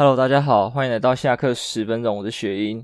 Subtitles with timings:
[0.00, 2.16] Hello，大家好，欢迎来到下课十分钟。
[2.16, 2.82] 我是雪英，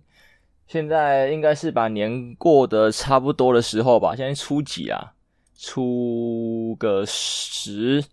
[0.69, 4.15] 现在应该是把年过得差不多的时候吧。
[4.15, 5.15] 现在初几啊？
[5.57, 8.05] 初个十，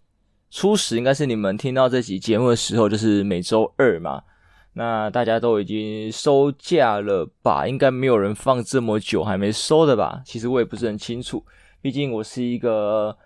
[0.50, 4.24] 初十应该是你们听到这集节目的时候，就是每周二嘛。
[4.71, 7.67] 那大家都已经收假了吧？
[7.67, 10.22] 应该没有人放这么久还没收的吧？
[10.26, 11.46] 其实我也不是很清楚，
[11.81, 13.17] 毕竟我是一个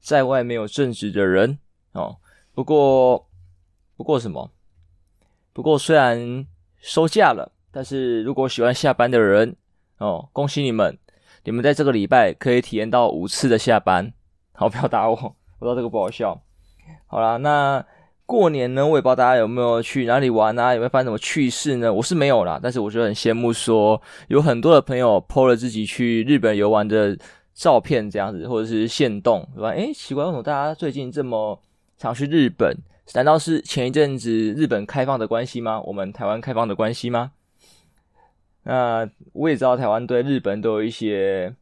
[0.00, 1.58] 在外没有正职的人
[1.92, 2.16] 哦。
[2.54, 3.28] 不过，
[3.98, 4.50] 不过什么？
[5.56, 6.46] 不过虽然
[6.82, 9.56] 收假了，但是如果喜欢下班的人
[9.96, 10.98] 哦，恭喜你们，
[11.44, 14.12] 你们在这个礼拜可以体验到五次的下班。
[14.52, 16.38] 好，不要打我，我知道这个不好笑。
[17.06, 17.82] 好啦，那
[18.26, 21.90] 过年呢，我也不知道大家有没有去哪里玩啊，有没有发生什么趣事呢？
[21.90, 23.98] 我是没有啦，但是我觉得很羡慕说，
[24.28, 27.16] 有很多的朋友 po 了自己去日本游玩的
[27.54, 29.70] 照片，这样子或者是限动，对吧？
[29.70, 31.58] 诶，奇怪，为什么大家最近这么
[31.96, 32.76] 常去日本？
[33.14, 35.80] 难道是前一阵子日本开放的关系吗？
[35.82, 37.30] 我们台湾开放的关系吗？
[38.64, 41.54] 那我也知道台湾对日本都有一些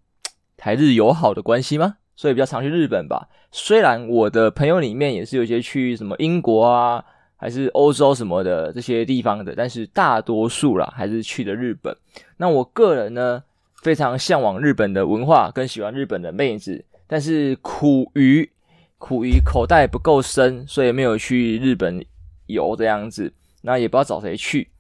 [0.56, 1.96] 台日友好的关系吗？
[2.16, 3.28] 所以比较常去日本吧。
[3.52, 7.04] 虽然我的朋友里面也是有些去什么英国啊，
[7.36, 11.94] 还是欧洲什么的这些地方的，但是大多数啦还是去的日本。
[12.38, 13.44] 那我个人呢，
[13.82, 18.50] 非常向往日本的文化，跟喜欢日本的妹子，但是苦于。
[18.98, 22.04] 苦于口袋不够深，所以没有去日本
[22.46, 23.32] 游这样子。
[23.62, 24.70] 那也不知道找谁去，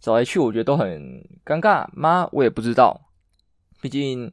[0.00, 2.28] 找谁去，我觉得都很尴尬吗？
[2.32, 3.00] 我也不知道。
[3.80, 4.32] 毕竟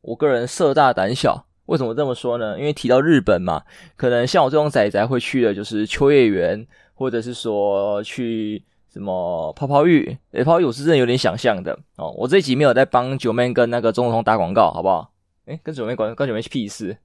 [0.00, 1.46] 我个人色大胆小。
[1.66, 2.56] 为什么这么说呢？
[2.56, 3.64] 因为提到日本嘛，
[3.96, 10.16] 可能像我这种仔仔会去的，就是秋叶原，或者是说去什么泡泡浴。
[10.30, 12.12] 诶，泡泡浴我是真的有点想象的哦。
[12.12, 15.10] 我这一集没有在帮九妹跟那个中通打广告，好不好？
[15.46, 16.96] 诶，跟九妹关跟九妹屁事，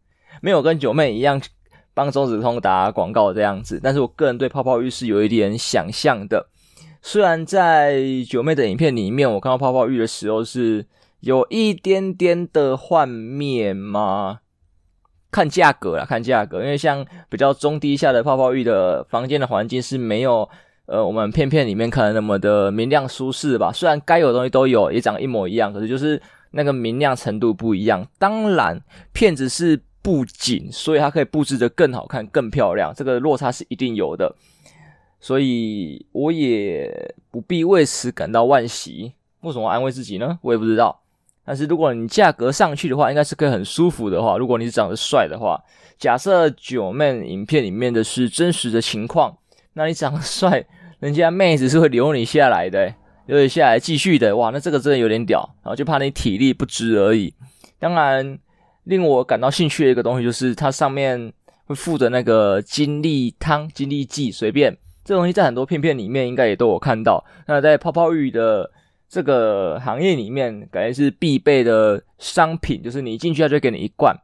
[0.41, 1.41] 没有跟九妹一样。
[2.01, 6.47] 帮中子通打广告这样子，但是我个人对泡泡浴是有一点想象的。
[7.03, 10.83] 虽然在九妹的影片里面，我看到泡泡浴的时候是
[11.19, 14.39] 有一点点的幻灭嘛，
[15.29, 20.49] 看价格啦，看价格，因为像比较中低下的泡泡浴的房间的环境是没有
[20.87, 23.71] 呃我们片片里面看的那么的明亮舒适吧。
[23.71, 26.19] 虽然该有的东西都有，也长一模一样，可是就是
[26.49, 28.07] 那个明亮程度不一样。
[28.17, 28.81] 当然，
[29.13, 29.79] 片子是。
[30.01, 34.35] 布景，所以它可以布置得更好看、更漂亮，这个落差是一定有的，
[35.19, 39.13] 所以我也不必为此感到惋惜。
[39.41, 40.39] 为什么安慰自己呢？
[40.41, 40.99] 我也不知道。
[41.45, 44.37] 但是如果你价格上去的话，应该是可以很舒服的话。
[44.37, 45.61] 如果你是长得帅的话，
[45.97, 49.37] 假设九妹影片里面的是真实的情况，
[49.73, 50.65] 那你长得帅，
[50.99, 52.93] 人家妹子是会留你下来的，
[53.27, 54.35] 留你下来继续的。
[54.35, 57.33] 哇，那这个真的有点屌，然后就怕你体力不支而已。
[57.77, 58.39] 当然。
[58.83, 61.31] 令我感到兴趣的一个东西，就是它上面
[61.65, 64.75] 会附的那个精力汤、精力剂，随便
[65.05, 67.23] 这东西在很多片片里面应该也都有看到。
[67.47, 68.69] 那在泡泡浴的
[69.07, 74.15] 这个行业里面，感觉是必备的商品，就是你一进去它就给你一罐。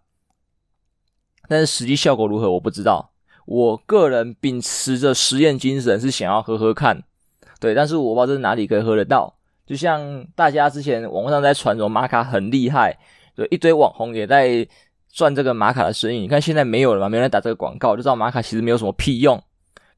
[1.47, 3.11] 但是实际效果如何，我不知道。
[3.45, 7.01] 我个人秉持着实验精神，是想要喝喝看，
[7.59, 9.33] 对，但是我不知道这是哪里可以喝得到。
[9.65, 12.97] 就像大家之前网络上在传说玛卡很厉害。
[13.37, 14.67] 对，一堆网红也在
[15.13, 16.17] 赚这个玛卡的生意。
[16.17, 17.07] 你看现在没有了嘛？
[17.07, 19.39] 没人打这个广告，就知道玛卡其实没有什么屁用。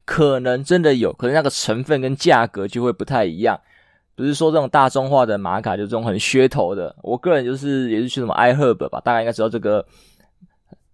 [0.04, 3.58] 可能真的有，可是那个成分跟价格就会不太一样。
[4.14, 6.94] 不是说这种大众化的玛卡，就这种很噱头的。
[7.02, 9.86] 我个人就是也是去什么 iHerb 吧，大概应该知道这个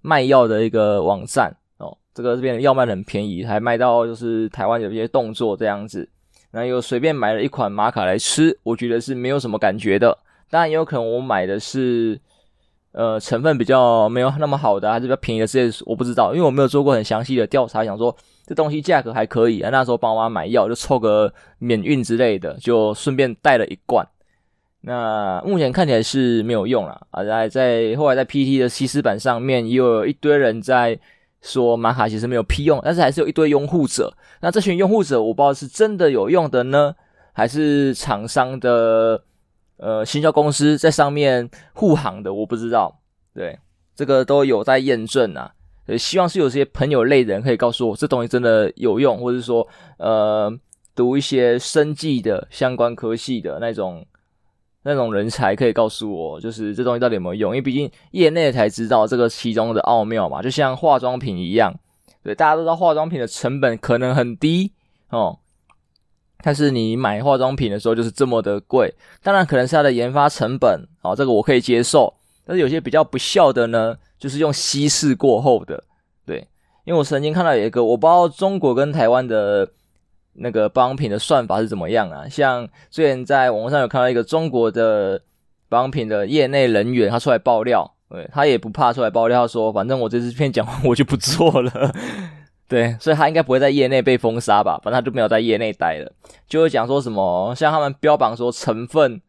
[0.03, 1.97] 卖药的一个网站哦。
[2.15, 6.09] 这个这边的药卖的很便宜，还卖到就是台湾有一些动作这样子。
[6.53, 10.17] 然后又随便买了一款玛卡来吃，我觉得是没有什么感觉的。
[10.49, 12.21] 当然也有可能我买的是。
[12.97, 17.85] 呃，成分比较没有那么好的，还是比较便宜的，这些我不知道，因为我没有做过很详细的调查。
[17.85, 24.07] 想说这东西价格还可以啊，那时候帮我妈买药就凑个免运之类的，就顺便带了一罐。
[24.81, 30.99] 那目前看起来是没有用了啊，在在后来在 PT 的西施版上面，又有一堆人在
[31.43, 34.11] 说玛卡其实没有屁用，但是还是有一堆拥护者。
[34.41, 36.95] 那这群拥护者，我不知道是真的有用的呢，
[37.35, 39.23] 还是厂商的。
[39.79, 42.99] 呃，行销公司在上面护航的，我不知道，
[43.35, 43.59] 对，
[43.95, 45.53] 这个都有在验证啊。
[45.87, 49.67] 呃，希望是有些朋友类人可以告诉我，这东西真的有用，或者说，
[49.99, 50.53] 呃，
[50.95, 54.05] 读一些生技的相关科系的那种
[54.83, 57.53] 那种人才可以告诉我，就是这东西到底有没有用？
[57.53, 61.73] 因为毕竟业内才知道这个其中的奥妙嘛，就像化妆品一样，
[62.25, 64.73] 对，大家都知道化妆品的成本可能很低
[65.11, 65.39] 哦。
[66.47, 72.15] 但是你买化妆品的时候就是这么的贵，当然可能是它的研发成本，好，这个我可以接受。
[72.45, 75.83] 但是有些比较不孝的呢，就是用稀释过后的，
[76.25, 76.47] 对，
[76.85, 79.69] 因为我曾经看到有一个，我不知道中国跟台湾的
[80.35, 82.29] 那个保养品的算法是怎么样啊？
[82.29, 85.21] 像之前在网络上有看到一个中国的
[85.69, 91.93] 保养品的业内人员，他出来爆料，对，他也不怕出来爆料，说反正我这支片讲完我就不做了，
[92.69, 94.81] 对，所以他应该不会在业内被封杀吧？
[94.83, 96.13] 反正他就没有在业内待了，
[96.49, 99.21] 就会讲说什么，像他们标榜说成分。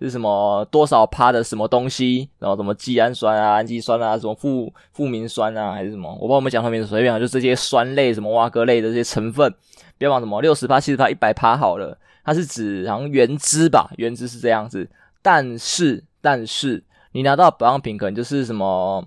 [0.00, 6.12] 是什么多少趴的什么东西，然后什么肌氨酸啊、氨基酸啊、什么富富明酸啊，还是什么？
[6.14, 9.54] 我不知道我们讲后面随便，就这些酸类、什么蛙哥类的这些成分，
[9.96, 13.88] 标榜什么六十趴、七十趴、一百趴好了，它是指好像原汁吧？
[13.96, 14.86] 原汁是这样子，
[15.22, 19.02] 但是但是你拿到保养品可能就是什么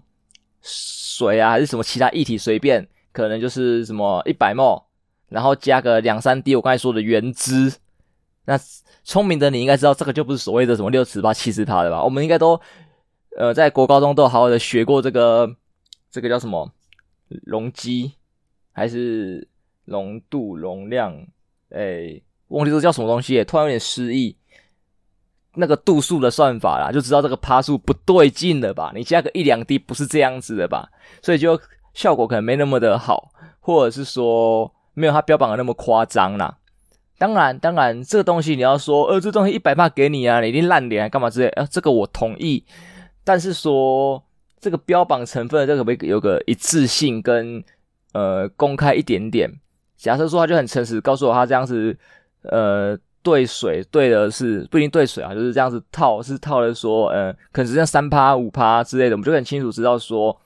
[0.62, 2.88] 水啊，还是什么其他液体随便，
[3.18, 4.84] 可能就是什么一百 ml，
[5.30, 7.74] 然后加个两三滴我刚才说的原汁，
[8.46, 8.60] 那。
[9.08, 12.04] 聪明的你应该知道，这个就不是所谓的什么六十趴、七十趴的吧？
[12.04, 12.60] 我们应该都，
[13.38, 15.50] 呃，在国高中都好好的学过这个，
[16.12, 16.70] 这个叫什么
[17.46, 18.12] 容积，
[18.74, 19.48] 还是
[19.86, 21.26] 浓度、容量？
[21.70, 22.20] 哎，
[22.50, 24.36] 忘记这叫什么东西，突然有点失忆。
[25.56, 28.92] 那个度数的算法啦，就知道这个趴数不对劲了吧？
[28.94, 30.90] 你加个一两滴不是这样子的吧？
[31.22, 31.58] 所以就
[31.98, 36.60] 效果可能没那么的好，或者是说没有它标榜的那么夸张啦。
[37.18, 42.64] 当然，当然，这个东西你要说，呃，这东西一百帕给你啊，你一定烂脸干嘛之类，呃，这个我同意。
[43.24, 44.24] 但是说
[44.60, 47.64] 这个标榜成分，这个可不可以有个一致性跟
[48.14, 49.52] 呃公开一点点？
[49.96, 51.98] 假设说他就很诚实告诉我，他这样子
[52.44, 60.40] 呃兑水兑的是不一定兑水啊，就是这样子套是套的说，呃，可能只剩三趴五趴之类的，我们就很清楚知道说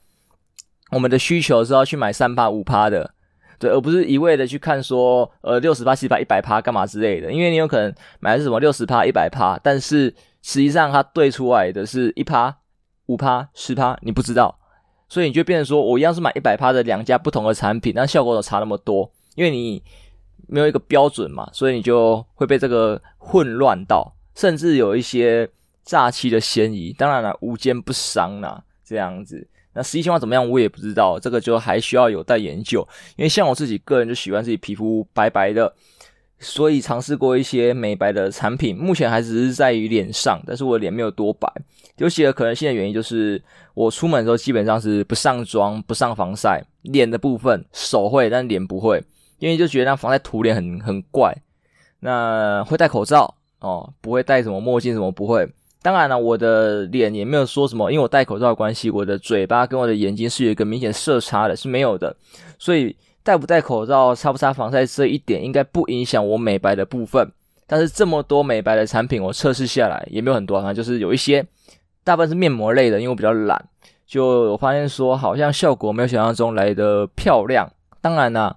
[0.91, 3.13] 我们的需求是要去买三趴五趴的。
[3.59, 10.05] 对，而不是一味的去看说，呃，六十趴、七十趴、一百趴干嘛之类的，因为你有可能买的是什么六十趴、一百趴，但是
[10.41, 12.57] 实际上它兑出来的是一趴、
[13.05, 14.57] 五趴、十趴，你不知道，
[15.07, 19.83] 所以你就变成说我一样是买一百趴的两家不同的产品，那效果都差那么多，因为你
[20.47, 25.47] 没有一个标准嘛，所以你就会被这个混乱到，甚至有一些
[25.83, 26.91] 诈欺的嫌疑。
[26.93, 29.47] 当然了，无奸不商啦，这样子。
[29.73, 32.87] 那实际情况怎么样，我也不知道，这个就还需要有待研究。
[33.15, 35.73] 因为像我自己个人就喜欢自己皮肤白白的，
[36.39, 41.47] 所以尝试过一些美白的产品，目前还只是在于脸上，但是我脸没有多白。
[41.97, 43.41] 有几个可能性的原因就是，
[43.73, 49.03] 我出门的时候基本上是不上妆、不上防晒，脸的部分手会，但脸不会，
[49.39, 51.35] 因为就觉得那防晒涂脸很很怪。
[51.99, 55.47] 那会戴口罩哦，不会戴什么墨镜，什么不会。
[55.83, 62.15] 当然了，我的脸也没有说什么，因为我戴口罩的关系，我的嘴巴跟我的眼睛是有一个明显色差的，是没有的。
[62.59, 67.27] 所以戴不戴口罩、擦不擦防晒这一点，应该不影响我美白的部分。
[67.65, 71.43] 但是这么多美白的产品，我测试下来也没有很多，反正就是有一些，
[72.03, 73.65] 大部分是面膜类的，因为我比较懒，
[74.05, 77.67] 就我发现说好像效果没有想象中来的漂亮。
[78.01, 78.55] 当然啦。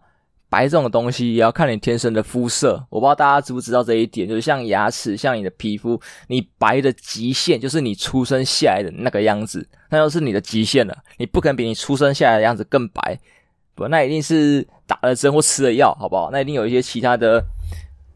[0.54, 13.18] 白这种东西也要看你天生的肤色，我不知道大家知不知道这一点，就是像牙齿，像你的皮肤，你白的极限就是你出生下来的那个样子，那就是你的极限了，你不可能比你出生下来的样子更白，
[13.74, 16.30] 不，那一定是打了针或吃了药，好不好？
[16.30, 17.44] 那一定有一些其他的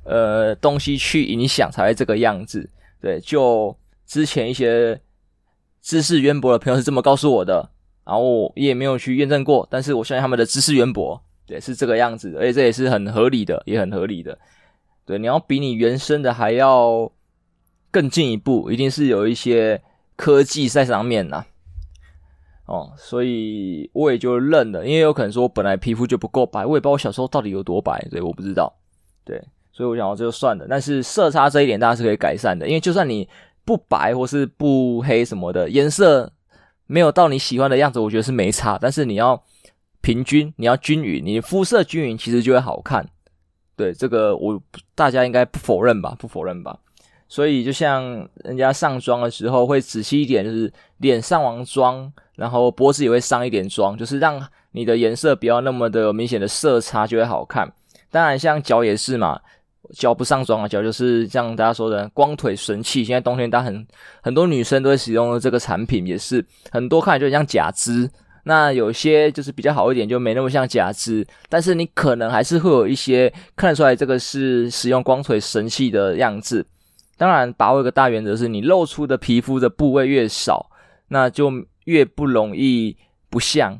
[0.05, 2.70] 呃东西去影响才会这个样子。
[3.00, 3.76] 对，就
[4.06, 5.00] 之前一些
[5.82, 7.69] 知识渊博的朋友是这么告诉我的，
[8.06, 11.20] 然后我也没有去验证过，但是我相信他们的知识渊博。
[11.49, 14.39] 对，是这个样子的，而且这也是很合理的，也很合理的。
[15.06, 17.11] 对，你要比你原生的还要
[17.90, 19.81] 更进一步，一定是有一些
[20.14, 21.47] 科技在上面呐。
[22.67, 28.71] 哦，所以我也就认了，因为有可能说我本来皮肤就不够白，我也不知道我小时候到底有多白，所以我不知道。
[29.25, 30.67] 对，所以我想这就算了。
[30.69, 33.26] 但是色差这一点大家是可以改善的，因为就算你
[33.64, 36.31] 不白或是不黑什么的，颜色
[36.87, 38.78] 没有到你喜欢的样子，我觉得是没差。
[38.78, 39.43] 但是你要。
[40.00, 43.07] 平均，你要均匀，你肤色均匀，其实就会好看。
[43.76, 44.61] 对，这个我
[44.95, 46.17] 大家应该不否认吧？
[46.19, 46.78] 不否认吧？
[47.28, 57.71] 所以就像人家上妆的时候会仔细一点，就是脸上完妆，然后脖子也会上一点妆，就是让你的颜色不要那么的明显的色差，就会好看。
[58.11, 59.38] 当然，像脚也是嘛，
[59.93, 63.05] 脚不上妆啊，脚就是像大家说的光腿神器。
[63.05, 63.87] 现在冬天，大家很
[64.23, 68.11] 很多女生都会使用这个产品，也是很多看起来就像假肢。
[68.49, 76.67] 那有些就是比较好一点，就没那么像假肢，但是你可能还是会有一些看得出来这个是使用光腿神器的样子。
[77.19, 80.71] 当然，把握一个大原则是，你露出的皮肤的部位越少，
[81.09, 81.52] 那就
[81.85, 82.97] 越不容易
[83.28, 83.78] 不像。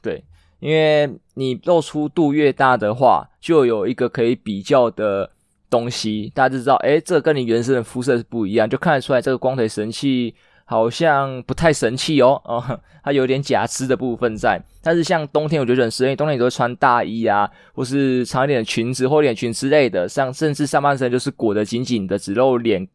[0.00, 0.22] 对，
[0.60, 5.28] 因为你露出度越大的话，就有一个可以比较的
[5.68, 10.36] 东西，大家就知道，诶，这跟你原生的肤色是不一样，就看得出来这个光腿神器。
[10.64, 14.60] 好像不太神气哦， 哦，它有点假肢的部分在。
[14.82, 22.86] 但是像冬天，我觉得很适应，冬天你都会穿大衣啊，或是长一点的裙子、厚一点裙之类的，像甚至上半身就是裹得紧紧的，只露脸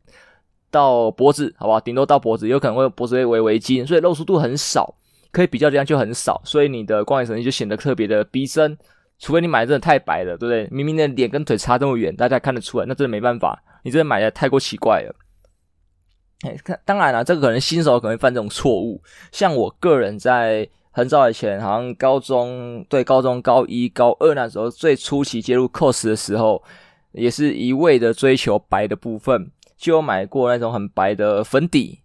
[0.69, 1.79] 到脖子，好吧？
[1.79, 4.93] 顶多到脖子，有可能会脖子会围围巾，所以露出度很少，
[5.31, 8.77] 可以比较这样就很少，所以你的光影神器就显得特别的逼真。
[9.17, 10.67] 除非你买的真的太白了，对不对？
[10.71, 13.61] 明明的脸跟腿差这么远，大家看得出来，那真的没办法。
[13.83, 15.13] 你真的买的太过奇怪了。
[16.41, 19.01] 哎，看，当然了，这个可能新手可能会犯这种错误。
[19.31, 26.63] 像我个人在很早以前，好像高中对高中高一、高二那时候最初期接入 cos 的时候，
[27.11, 31.99] 也是一味的追求白的部分，就有买过那种很白的粉底。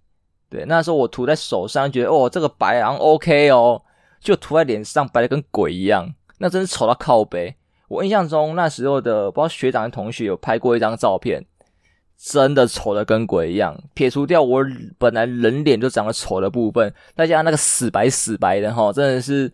[0.50, 3.82] 对，那时候我涂在手上，觉得哦，这个白好像 OK 哦，
[4.20, 6.12] 就涂在脸上，白的跟鬼一样。
[6.38, 7.54] 那真是丑到靠北！
[7.88, 11.44] 我印象中那时候的不知道学长的同学有拍过一张照片，
[12.24, 13.78] 真的丑的跟鬼一样。
[13.92, 14.64] 撇除掉我
[14.96, 19.52] 本来人脸就长得丑的部分，再加上那个死白死白的哈，真的是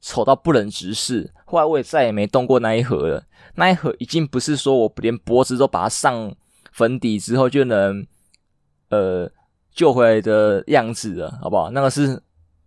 [0.00, 1.32] 丑到不忍直视。
[1.44, 3.24] 后来我也再也没动过那一盒了。
[3.56, 6.32] 那一盒已经不是说我连脖子都把它上
[6.72, 8.06] 粉底之后就能
[8.90, 9.28] 呃
[9.72, 11.70] 救回来的样子了，好不好？
[11.70, 12.22] 那个是。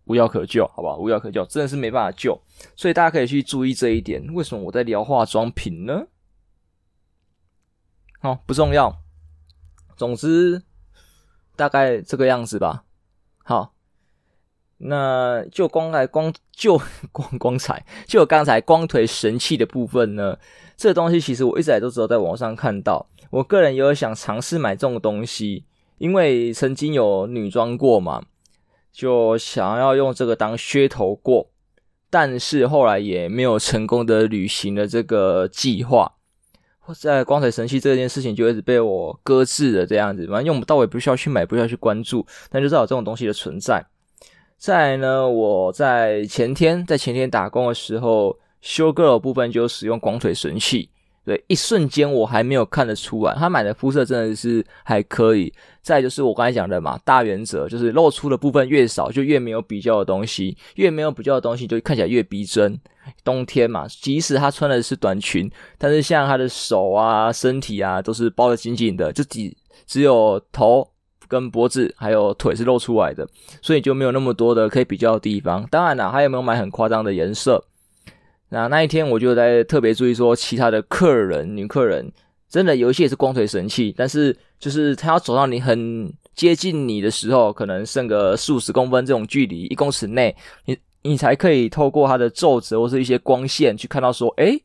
[0.06, 0.98] 无药可救，好不好？
[0.98, 2.36] 无药可救，真的是没办法救，
[2.76, 4.26] 所以大家可以去注意这一点。
[4.34, 6.08] 为什么我在聊化妆品呢？
[8.20, 9.04] 好、哦，不重要。
[10.00, 10.64] 总之，
[11.58, 12.86] 大概这个样子吧。
[13.44, 13.74] 好，
[14.78, 20.40] 那就光来光就 光光彩，就刚才光腿神器的部分呢。
[20.78, 23.10] 这东西其实我一直来都只有在网上看到。
[23.30, 25.66] 我个人也有想尝试买这种东西，
[25.98, 28.24] 因为曾经有女装过嘛。
[28.94, 31.52] 就想要用这个当噱头过，
[32.10, 36.14] 但是后来也没有成功的履行了这个计划。
[36.94, 43.86] 在光腿神器这件事情就一直被我搁置了，这样子，反正用不到，我也不需要去买，不需要去关注，但就知道有这种东西的存在。
[44.58, 50.90] 再来呢，我在前天在前天打工的时候，修 girl 部分就使用光腿神器。
[51.30, 55.54] 对，一瞬间我还没有看得出来，他买的肤色真的是还可以。
[55.84, 62.80] 再就是我刚才讲的嘛，大原则就是露出的部分越少，就越没有比较的东西，越没有比较的东西就看起来越逼真。
[63.24, 69.56] 冬天嘛，即使他穿的是短裙，但是像他的手啊、身体啊都是包得紧紧的，就只
[69.86, 70.90] 只有头
[71.28, 73.30] 跟脖子还有腿是露出来的，
[73.62, 75.64] 所以就没有那么多的可以比较的地方。
[75.70, 77.64] 当然啦，他有没有买很夸张的颜色？
[78.50, 82.12] 那那一天我就在特别注意说，其他的客人、女客人，
[82.50, 94.60] 真的有一些也是光腿神器，但是就是他要走到你很接近你的时候，可能剩个四五十公分这种距离，一公尺内，你你才可以透过他的皱褶或是一些光线去看到说，诶，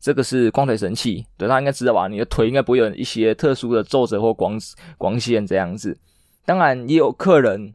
[0.00, 2.08] 这个是光腿神器，对，他应该知道吧？
[2.08, 4.58] 你的腿应该不会有一些特殊的皱褶或光
[4.98, 5.96] 光线这样子。
[6.44, 7.74] 当然也有客人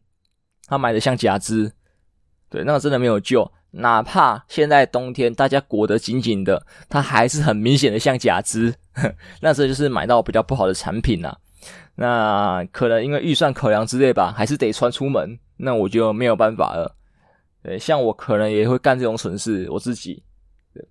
[0.68, 1.72] 他买的像假肢，
[2.50, 3.50] 对，那个真的没有救。
[3.77, 8.74] 哪怕现在冬天大家裹得紧紧的，它还是很明显的像假肢，
[9.41, 11.38] 那这就是买到比较不好的产品啦。
[11.96, 16.96] 那可能因为预算考量之类吧，还是得穿出门，那我就没有办法了。
[17.63, 20.24] 对，像我可能也会干这种蠢事，我自己。
[20.74, 20.86] 对，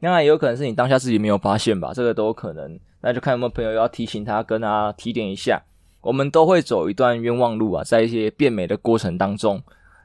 [0.00, 2.78] 当然也有可能是你当下自己没有发现吧，这个都有可能。
[3.02, 5.62] 那就看有没有朋友要提醒他，跟他提点一下。
[6.00, 9.62] 我们都会走一段冤枉路啊，在一些变美的过程当中。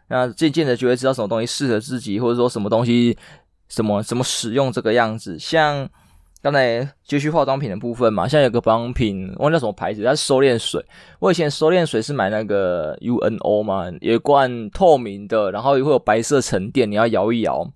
[0.08, 3.18] 那渐渐的就会知道什么东西适合自己，或者说什么东西
[3.70, 5.40] 什么怎么使用这个样子。
[5.40, 5.90] 像
[6.44, 10.86] 刚才继续化妆品的部分嘛，像有个保养品，忘记叫什么牌子，它是收敛水。
[11.18, 17.68] 我以前收敛水是买那个 UNO 嘛，有一罐透明的，然后也会有白色沉淀，你要摇一摇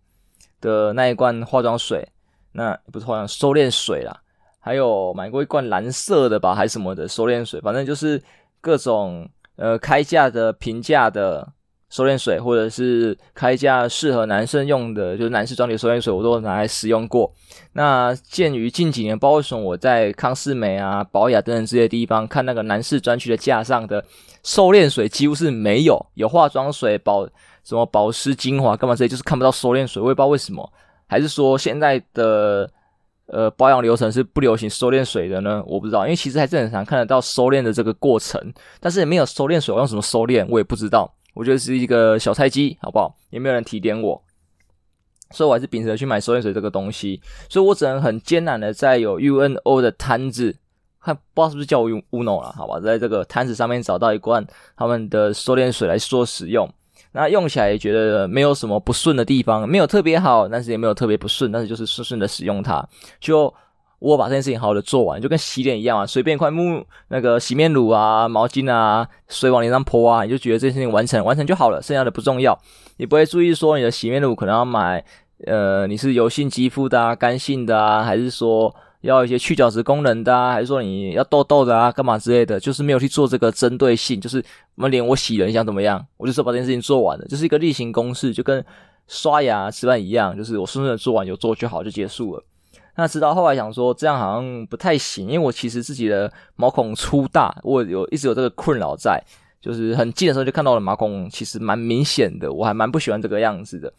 [0.61, 2.07] 的那一罐化妆水。
[2.51, 4.15] 那不是化妆收敛水啦，
[4.59, 8.21] 还有买过一罐蓝色的吧，还是什么的收敛水，反正就是
[8.61, 11.53] 各种呃开价的、平价的。
[11.89, 17.31] 收敛水，或者是开价适合男生用的，就是男士专利收敛水，我都拿来使用过。
[17.73, 24.03] 那鉴于近几年，包括说我在康是美啊、宝雅等等这些地方看那个男士专区的架上的
[24.43, 27.27] 收敛水，几乎是没有，有化妆水、保
[27.63, 30.01] 什么保湿精华干嘛这些，就是看不到收敛水。
[30.01, 30.71] 我也不知道为什么，
[31.07, 32.69] 还是说现在的
[33.27, 35.63] 呃保养流程是不流行收敛水的呢？
[35.65, 41.11] 我不知道，因为其实还是很常看得到收敛的这个过程，但是也没有收敛水，我用什么收敛，我也不知道。
[41.39, 43.15] 我觉得是一个小菜鸡，好不好？
[43.29, 44.21] 也没有人提点我，
[45.31, 47.21] 所以我还是秉持着去买收敛水这个东西。
[47.47, 50.53] 所以我只能很艰难的在有 UNO 的摊子，
[50.99, 52.77] 看不知道是不是叫我用 UNO 了，好吧？
[52.81, 56.69] 在这个摊子上面找到一罐他们的收敛水来做使用。
[57.13, 62.85] 那用起来也觉得没有什么不顺的地方，没有特别好，但是也没有特别不顺，但是就是顺顺的使用它。
[63.21, 63.53] 就
[63.99, 72.57] 我把这件事情好好的做完，就跟洗脸一样啊，随便一块木那个洗面乳啊、毛巾啊，水往脸上泼啊，你就觉得这件事情完成完成就好了，剩下的不重要，
[72.97, 75.03] 你不会注意说你的洗面乳可能要买，
[75.45, 84.43] 呃，你是油性肌肤的啊、干性的啊，还是说要一些去角质功能的啊，还是说你要痘痘的啊、干嘛之类的，就是没有去做这个针对性，就是
[84.75, 86.05] 我脸我洗了，你想怎么样？
[86.17, 88.63] 我就说把这件事情做完了，就是一个例行公事，就跟。
[89.11, 92.43] 刷牙、吃饭一样，就是我顺顺的做完有做就好，就结束了。
[92.95, 99.23] 那直到后来想说这样好像不太行，因为我其实自己的毛孔粗大，我有一直有这个困扰在，
[99.61, 103.93] 就是很近的时候就看到了毛孔其实蛮明显的，我还蛮不喜欢这个样子的。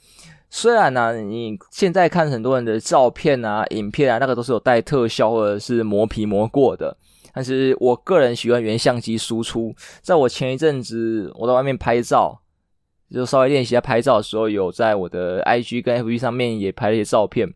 [0.51, 6.97] 虽然呢、你现在看很多人的照片啊、影片啊，那个都是有带特效或者是磨皮磨过的，
[7.33, 9.75] 但是我个人喜欢原相机输出。
[10.03, 12.41] 在我前一阵子我在外面拍照。
[13.13, 17.53] 就稍微练习一下拍照的时候，有在我的 IG 跟 FB 上面也拍了一些照片，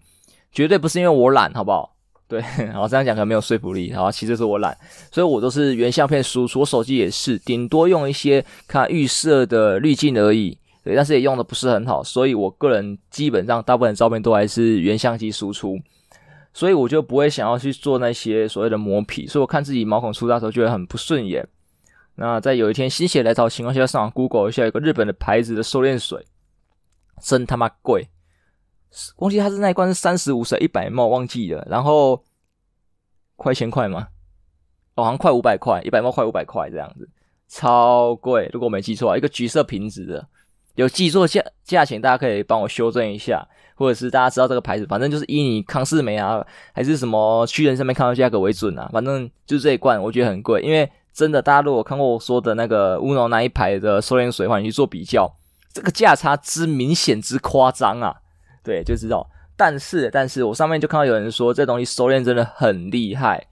[0.54, 1.90] 绝对不是因为我懒，好不好？
[2.26, 2.42] 对，
[2.80, 4.76] 我这样讲可能没有说服力，然后其实是我懒，
[5.12, 15.78] 所以我都是原相片输出，我手机也是，顶多用一些看预设的滤镜而已，对，但是也用的不是很好，所以我个人基本上大部分的照片都还是原相机输出，
[16.54, 21.46] 所以我就不会想要去做那些所谓的磨皮，所以我看自己毛孔粗大的时候觉得很不顺眼。
[22.16, 26.24] 那在有一天心血来潮情况下，上网 Google 一下，有个日本的牌子的收敛水，
[27.20, 28.08] 真他妈贵！
[29.16, 31.66] 忘记它是那一罐是三十五升一百 ml，忘记了。
[31.70, 32.22] 然后
[33.36, 34.08] 快一千块吗？
[34.94, 37.08] 哦，好像快五百块，一百 ml 快五百块这样子，
[37.48, 38.48] 超贵！
[38.52, 40.26] 如果我没记错，一个橘色瓶子的，
[40.76, 50.90] 有记错价价钱，大家可以帮我修正一下，或者是大家知道这个牌子，反正就是以你康士美啊，还是什么屈臣上面看到价格为准啊，反正就是这一罐，我觉得很贵，因为。
[51.14, 55.32] 真的，大家如果看过我说的那个乌龙那一排的收敛水的话，你去做比较，
[55.72, 58.16] 这个价差之明显之夸张啊！
[58.64, 59.28] 对，就知道。
[59.56, 63.46] 但是，但是我上面就看到有人说这东西收敛真的很厉害。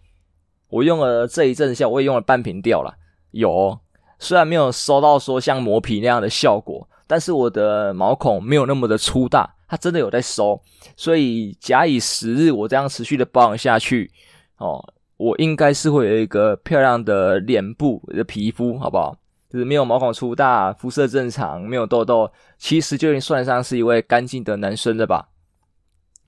[0.68, 2.96] 我用了这一阵下，我也用了半瓶掉了。
[3.30, 3.78] 有，
[4.18, 10.60] 虽然没有收到说像磨皮那样的效果，但是我的毛孔没有那么的粗大，它真的有在收。
[10.96, 14.10] 所以假以时日，我这样持续的保养下去，
[14.56, 14.82] 哦。
[15.18, 19.16] 我应该是会有一个漂亮的脸部的皮肤，好不好？
[19.52, 25.28] 就是没有毛孔粗大，肤色正常，没有痘痘，其实就已经算得上是一位干净的男生了吧？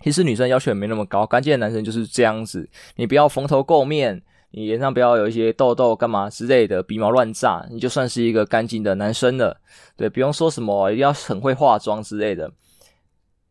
[0.03, 2.69] 其实女生要求也没那么高，干净的男生就是这样子。
[2.97, 9.59] 你不要蓬头垢面，你脸上不要有一些痘痘干嘛之类的，鼻毛乱炸，你就算是一个干净的男生了。
[9.97, 12.53] 对，不用说什么一定要很会化妆之类的。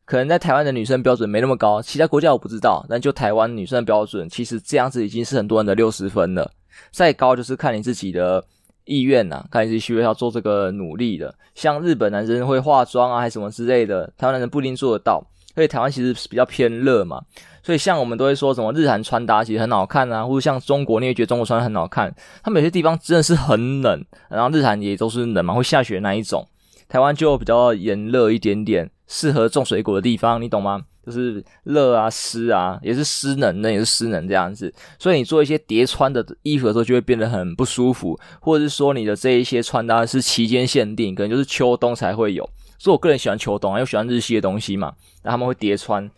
[0.05, 2.85] 可能在台湾的女生标准没那么高，其他国家我不知道。
[2.87, 6.51] 但就台湾女生的标准，其实这样子已经是很多人的六十分了。
[6.91, 8.43] 再高就是看你自己的
[8.85, 11.33] 意愿呐、啊，看你自己需不需要做这个努力的。
[11.55, 15.23] 像日本男生会化妆啊，还什么之类的，台湾男生不一定做得到。
[15.55, 17.21] 所以台湾其实是比较偏热嘛，
[17.61, 22.11] 所以像我们都会说什么日韩穿搭其实很好看啊，或者像中国你也觉得中国穿得很好看。
[22.41, 26.47] 他们有些地方真的是很冷，然后日韩也都是冷嘛，会下雪那一种。
[26.89, 28.89] 台湾就比较炎热一点点。
[29.07, 30.81] 适合种水果的地方，你懂吗？
[31.05, 34.73] 就是热啊、湿啊，也是湿冷，那也是湿冷这样子。
[34.97, 42.49] 所以你做一些叠穿的衣服的时候，就会变得很不舒服，或者是说你的这一些穿搭是期间限定，可能就是秋冬才会有。
[42.79, 46.09] 所以我个人喜欢秋冬啊，又喜欢日系的东西嘛，那他们会叠穿，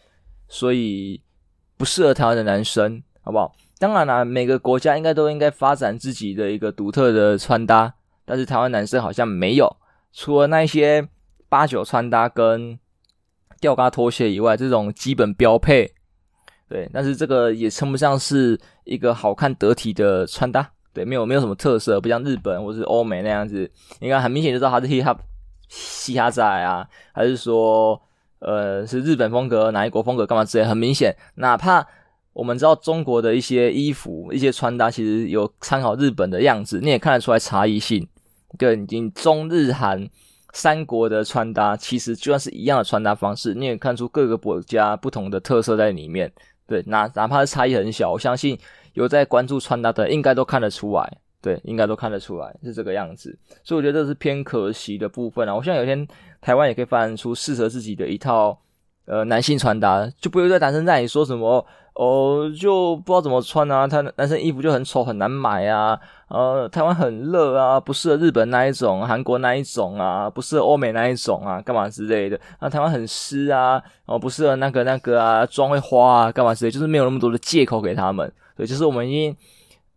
[0.47, 1.19] 所以
[1.77, 3.55] 不适合台湾的男生，好不好？
[3.79, 7.91] 当然啦，每个国家应该都应该发展自己的一个独特的穿搭，
[8.23, 9.75] 但是台湾男生好像没有，
[10.13, 11.09] 除了那些。
[11.47, 12.77] 八九穿搭跟
[13.59, 15.91] 吊嘎拖鞋以外，这种基本标配，
[16.67, 25.17] 对，但是这个也称不上是一个好看得体的穿搭，对，没有没有什么特色，不像日本或是欧美那样子，你看很明显就知道它是 hip hop
[25.69, 27.99] 嘻哈仔啊，还是说
[28.39, 31.87] 呃是日本风格哪一国风格干嘛之类，很明显，哪怕
[32.33, 38.07] 我们知道中国的一些衣服一些穿搭其实有参考日本的样子，你也看得出来差异性，
[38.59, 40.07] 对，已经中日韩。
[40.55, 46.31] 三国的穿搭其实就算是一样的穿搭方式，你也看出各个国家不同的特色在里面。
[46.65, 48.57] 对，哪哪怕是差异很小，我相信
[48.93, 51.17] 有在关注穿搭的应该都看得出来。
[51.41, 53.37] 对，应该都看得出来是这个样子。
[53.65, 55.53] 所以我觉得这是偏可惜的部分啊。
[55.53, 56.07] 我希望有一天
[56.39, 58.57] 台湾也可以发展出适合自己的一套
[59.05, 61.67] 呃男性穿搭，就不会在男生在你说什么。
[61.95, 65.97] 哦，就不知道怎么穿啊，他男生衣服就很丑，很难买啊。
[66.27, 72.37] 呃，台湾很热啊，不适合日本那一种，韩国那一种啊，不适合欧美那一种啊，干嘛之类的。
[72.59, 78.29] 啊，台湾很湿啊，哦，不适合那个那个啊，妆会花啊，干嘛之类，就是没有那么多的借口给他们。
[78.57, 79.37] 对，就是我们已经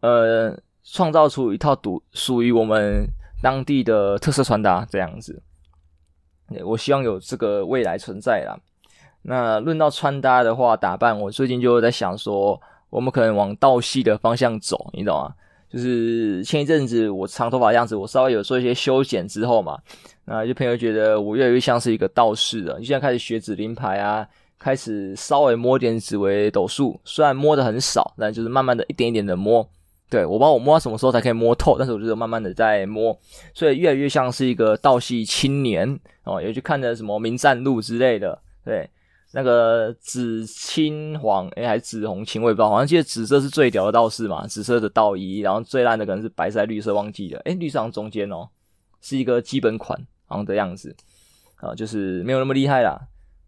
[0.01, 3.05] 呃创造出一套独属于我们
[3.43, 5.43] 当地的特色穿搭这样子。
[6.65, 8.57] 我希望有这个未来存在啦。
[9.23, 15.35] 那论到穿搭的话，打扮，我最近就在想说，我们可能往道系的方向走，你懂吗？
[15.71, 19.79] 就是前一阵子我长头发的样子，我稍微有做一些修剪之后嘛，
[20.25, 24.27] 那有些朋友觉得我越来越像是一个道士了，就现在开始学紫灵牌啊，
[24.59, 29.69] 开始稍微摸点紫微斗数，虽然摸的很少，但就是慢慢的一点一点的摸。
[30.09, 33.15] 对，我不知道我摸到什么时候才可以摸透，但是我觉得慢慢的在摸，
[33.53, 38.89] 所以越来越像是一个道系青年哦，也去看的什么《名战录》之类的，对。
[39.33, 47.41] 那个紫青黄，诶还是紫红青，我也不知道，好像记得紫色是最屌的道士嘛，紫色的道衣，然后最烂的可能是白色、绿色，忘记了。
[47.41, 48.49] 诶绿色中间哦，
[49.03, 50.97] 是一个基本款，好像的样子，
[51.57, 52.99] 啊，就是没有那么厉害啦，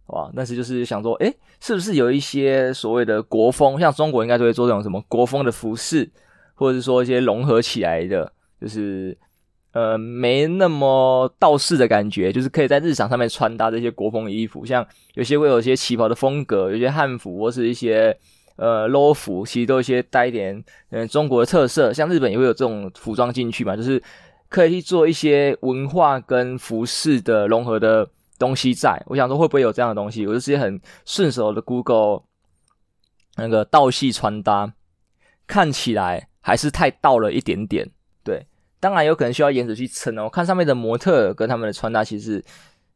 [0.07, 0.33] 好吧？
[0.37, 6.11] 但是就是想说，诶是不是有一些所谓的国风，像中国应该都会做这种什么国风的服饰，
[6.55, 9.17] 或者是说一些融合起来的，就是。
[9.73, 18.17] 呃，没那么道士的感觉，就是可以在日常上面穿搭这些国风衣服，像有些会有一些旗袍的风格，有些汉服或是一些
[18.57, 21.93] 呃 Lo 服，其实都有一些带一点嗯中国的特色。
[21.93, 24.03] 像日本也会有这种服装进去嘛，就是
[24.49, 29.01] 可以去做一些文化跟服饰的融合的东西在。
[29.07, 30.27] 我想说会不会有这样的东西？
[30.27, 32.23] 我就直接很顺手的 Google
[33.37, 34.75] 那个道系穿搭，
[35.47, 37.89] 看起来还是太道了一点点，
[38.81, 40.25] 当然有可能需要颜值去撑哦。
[40.25, 42.43] 我看上面的模特跟他们的穿搭，其实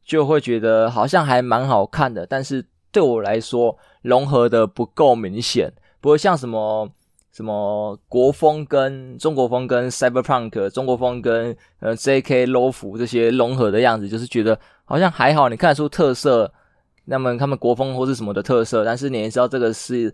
[0.05, 2.27] 就会觉得好像还蛮好看的。
[2.27, 6.89] 但是对我来说，融合的不够明显，不会像什么
[7.33, 16.53] 什么国风跟中国风跟 Cyberpunk，中国风跟呃 JK Lo 服这些融合的样子，就是觉得好像还好，你看得出特色。
[17.07, 20.11] 那么他们国风或是什么的特色，但是你也知道这个是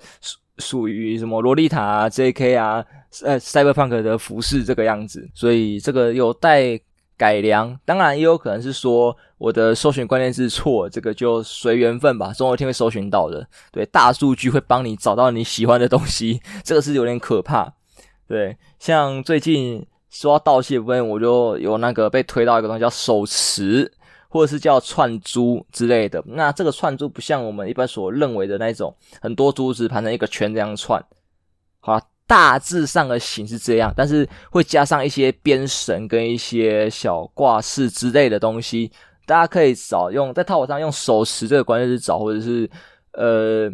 [0.61, 2.85] 属于什么洛丽塔啊、JK 啊。
[3.25, 6.79] 呃，Cyberpunk 的服饰这个样子，所以这个有待
[7.17, 7.77] 改良。
[7.85, 13.45] 当然，也有可能是说我的搜寻关键字错，这个就随缘分吧，总有一天会搜寻到的。
[13.73, 17.75] 对，大数据会帮你找到你喜欢的东西，这个是有点可怕。
[18.29, 23.91] 对，像最近说到道系的部分，我就有那个被推到一个东西叫手持，
[24.31, 26.25] 或者是叫串珠之类的。
[26.25, 31.05] 那这个串珠不像我们一般所认为的那种，很多珠子盘成一个圈这样串，
[31.81, 32.01] 好。
[32.31, 38.89] 大致上的形是这样，但是会加上一些编绳跟一些小挂饰之类的东西。
[39.27, 42.71] 大家可以找用在淘宝上用手持这个关键字找，或者是
[43.15, 43.69] 呃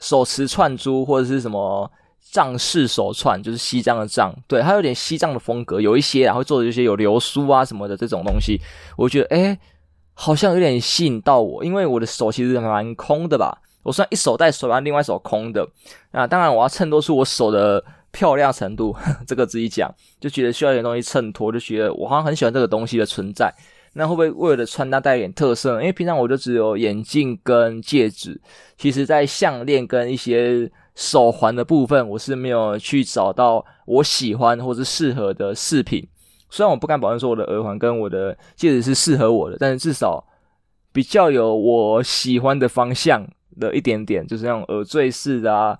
[0.00, 1.88] 手持串珠，或者是什么
[2.32, 8.60] 藏式手串，就是西藏的藏，对，它有点西藏的风格，有一些然后做的一些有流苏啊什么的这种东西，
[8.96, 9.58] 我觉得诶
[10.14, 13.60] 好像有点吸引到我，因为我的手其实蛮空的吧。
[13.82, 15.66] 我虽然一手戴手环，另外一手空的，
[16.12, 18.94] 啊，当然我要衬托出我手的漂亮程度，
[19.26, 23.52] 这个自己讲，就觉得需要一点东西衬托，就觉得我好像很喜欢这个东西的存在。
[23.94, 25.80] 那会不会为了穿搭带一点特色？
[25.80, 28.40] 因为平常我就只有眼镜跟戒指，
[28.76, 36.06] 其实在项链跟一些手环的部分，我是没有去找到我喜欢或是适合的饰品。
[36.50, 40.22] 虽然我不敢保证说我的耳环跟我的戒指是适合我的，但是至少
[40.92, 43.26] 比较有我喜欢的方向。
[43.58, 45.76] 的一点点，就是那种耳坠式的啊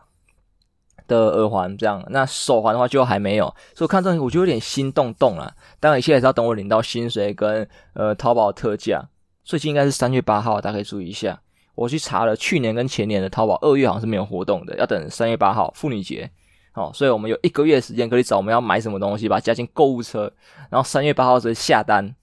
[1.07, 5.55] 的耳环这样，那手环的话就还没有，所以看这我就有点心动动了。
[5.79, 9.09] 当然，一切还是要等我领到薪水跟呃淘宝特价，
[9.45, 11.41] 最近应该是三月八号，大家可以注意一下。
[11.75, 16.31] 我去查了去年跟前年的淘宝，二月好像是没有活动的，要等三月八号妇女节。
[16.75, 20.33] 哦，所以我们有一个月时间可以找我们要买什么东西，把它加进购物车，
[20.71, 22.15] 然后三月八号直接下单。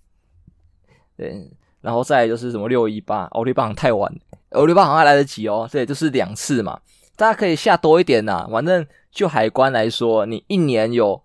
[1.17, 4.13] 对，然后再就是什么六一八，奥利棒太晚。
[4.51, 6.79] 欧六八好像还来得及哦，这也，就是两次嘛，
[7.17, 8.47] 大家可以下多一点呐。
[8.49, 11.21] 反正就海关来说，你一年有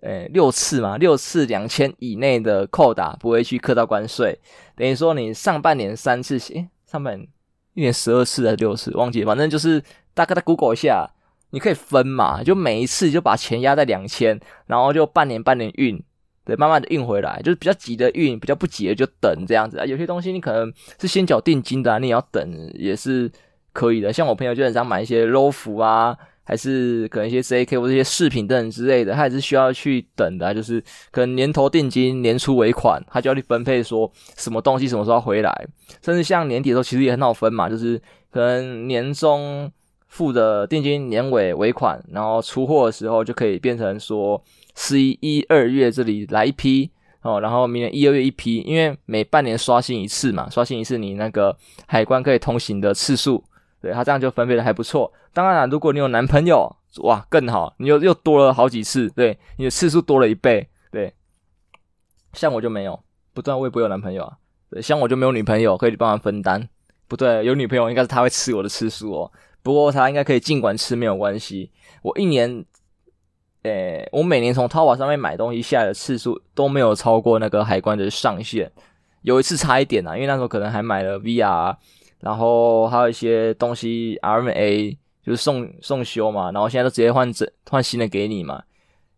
[0.00, 4.40] 诶六次嘛，六次两千以内的扣打不会去扣到关税，
[4.74, 7.28] 等于说你上半年三次，诶上半年
[7.74, 9.82] 一年十二次还是六次，忘记，反正就是
[10.14, 11.08] 大概在 Google 一下，
[11.50, 16.02] 你可以分嘛，就每一次就把钱压在两千，然后就半年半年运。
[16.44, 19.86] 对，慢慢的运回来，就是比较急的运，比较不急的就等这样子啊。
[19.86, 23.30] 有些东西你可能是先缴定金的，你也要等也是
[23.72, 24.12] 可以的。
[24.12, 26.18] 像我朋友就很想买一些 Lo 服啊，
[26.52, 30.52] 还是可能一些 JK 或者一些饰品等等之类的，他也是需要去等的。
[30.52, 30.78] 就是
[31.10, 35.66] 可能年头定金，年初尾款，他就要去分配说什么东西什么时候回来。
[36.04, 37.98] 甚至像年底的时候，其实也很好分嘛，就是
[38.30, 39.72] 可能年中
[40.08, 44.44] 付的定金，年尾尾款，然后出货的时候就可以变成说。
[44.74, 51.54] 十一、一二月这里来一批哦，然后明年一、二月一批，因为每半年刷新一次嘛，刷新一次你那个
[51.86, 53.44] 海关可以通行的次数，
[53.82, 55.12] 对，他这样就分配的还不错。
[55.32, 61.12] 当然了，如果你有男朋友，哇，更好，你又又多了好几次，对，你的次数多了一倍，对。
[62.32, 62.98] 像我就没有，
[63.34, 64.38] 不对，我也不有男朋友啊，
[64.70, 66.68] 对，像我就没有女朋友可以帮忙分担，
[67.08, 69.32] 不对，有女朋友应该是他会吃我的次数哦。
[69.62, 71.70] 不过他应该可以尽管吃没有关系。
[72.02, 72.64] 我一年，
[73.62, 78.72] 诶，我每年从淘宝上面买东西下来的次数都没有超过那个海关的上限。
[79.20, 81.76] 有一次差一点啊，因为那时候可能还买了 VR，
[82.22, 88.62] 然后还有一些东西 RMA 就是送送修嘛，然后现在都直接换整换新的给你嘛。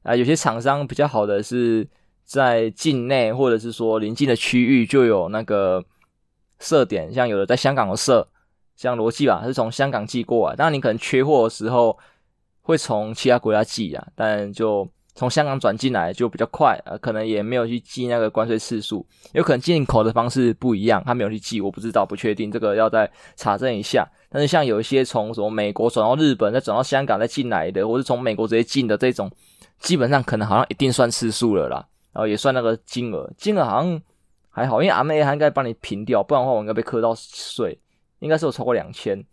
[0.02, 1.86] 啊，有些厂商比较好的是
[2.24, 5.84] 在境内或者是说临近的区域就有那个
[6.58, 8.26] 设点，像有的在香港的设，
[8.74, 10.56] 像罗技吧，是从香港寄过来。
[10.56, 11.98] 当然你可能缺货的时候
[12.62, 14.88] 会从其他国家寄啊，但就。
[15.14, 24.04] 从香港转进来就比较快，呃，可能也没有去记那个关税次数，有可能进口的方式不一样，他没有去记，我不知道，不确定，这个要再查证一下。
[24.28, 29.30] 但是像有一些从什么美国转到日本，再转到香港再进来的，或是从美国直接进的这种，
[29.78, 34.02] 基本上可能好像一定算次数了啦，然后也算那个金额，金额好像
[34.50, 37.78] 还好，因为 M A 它应该帮你平掉，不然的话我应该被扣到税，
[38.18, 39.24] 应该是有超过两千。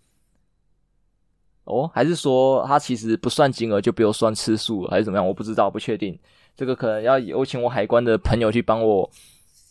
[1.65, 5.25] 哦，还是说他其实不算金额就不用算次数，还是怎么样？
[5.25, 6.17] 我不知道，不确定。
[6.55, 9.09] 这个可能要有请我海关的朋友去帮我，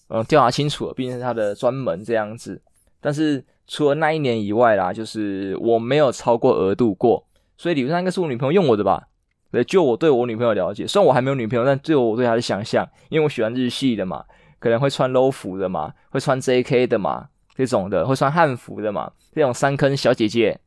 [0.09, 0.93] 嗯，调查清楚。
[0.95, 2.61] 毕竟是他的专门这样子。
[3.01, 7.25] 但是除了那一年以外啦，就是我没有超过额度过，
[7.59, 9.09] 所以理论上应该是我女朋友用我的吧？
[9.51, 14.25] 对，就我对我女朋友了解，虽然我还没有女朋友，但就我对她的想象，因为我喜欢日系的嘛，
[14.59, 20.59] 可能会穿 low 服的嘛，会穿 JK 的嘛，这种的，会穿汉服的嘛，这种三坑小姐姐。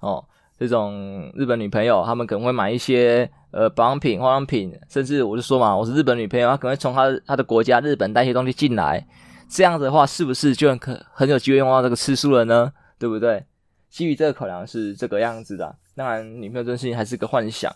[0.00, 0.24] 哦，
[0.58, 9.06] 这种日本女朋友，他们可能会买一些呃保养品、化妆品，甚至我就说嘛，我是日本女朋友，她可能会从她她的国家日本带一些东西进来，
[9.48, 12.72] 这样子的话，是不是就很可很有机会用到这个次数了呢？
[12.98, 13.44] 对不对？
[13.88, 17.74] 基于这个考量是这个样子的，当然女朋友这件事情还是个幻想，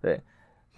[0.00, 0.20] 对。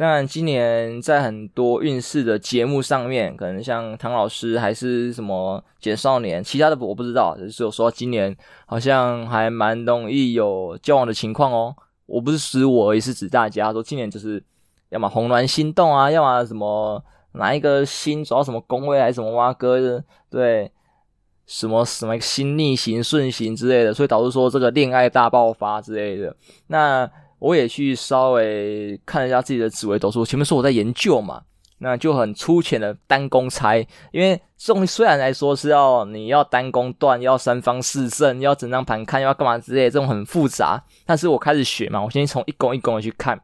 [0.02, 7.36] 当然，今年在很多运势的节目上面，可能像唐老师还是什么简少年，其他的我不知道。
[7.36, 8.36] 就是有说今年
[8.66, 11.72] 好像还蛮容易有交往的情况哦。
[12.06, 14.42] 我不是指我，也是指大家说今年就是
[14.88, 17.00] 要么红鸾心动啊，要么什么
[17.34, 20.68] 哪一个星走到什么宫位还是什么挖哥，对，
[21.46, 26.34] 什么什么星逆行顺行之类的，所以导致说这个恋爱大爆发之类的。
[26.66, 27.08] 那。
[27.42, 31.42] 我也去稍微看了一下自己的紫微斗数，前面说我在研究嘛，
[31.78, 40.80] 那就很粗浅的单宫猜，因为这种虽然来说是要你要单宫断，要三方四正，要整张盘看，要干嘛之类，这种很复杂。
[41.04, 43.40] 但是我开始学嘛，我先从一宫一宫的去看，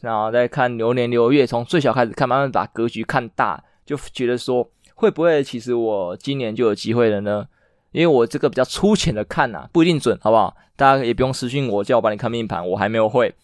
[0.00, 7.46] 然后再看流年流月，从最小开始看，慢慢把格局看大，就觉得说会不会其实我今年就有机会了呢？
[7.92, 10.54] 因为我这个比较粗浅的看呐、啊，不一定准，好不好？
[10.76, 13.34] 大家也不用私信我，叫我帮你看命盘，我还没有会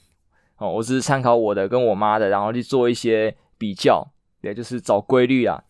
[0.58, 0.70] 哦。
[0.70, 4.06] 我只是参考我的跟我妈的，然后去做一些比较，
[4.42, 5.64] 也就是找规律啊。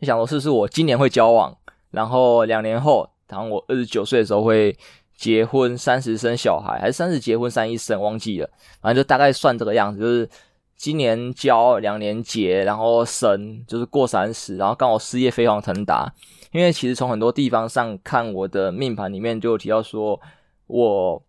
[0.00, 1.56] 你想说是不是我今年会交往，
[1.92, 4.76] 然后两年后，然后我二十九岁的时候会
[5.16, 8.50] 结婚，三十生小孩，还是三十结婚三一生，忘记了，
[8.82, 10.28] 反正就大概算这个样子，就是
[10.76, 16.12] 今年交，两年结，然后生，就是过三十，然后刚好事业飞黄腾达。
[16.54, 20.20] 因为其实从很多地方上看，我的命盘里面就有提到说，
[20.68, 21.20] 我